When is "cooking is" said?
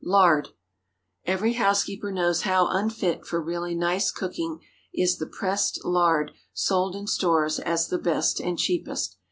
4.09-5.19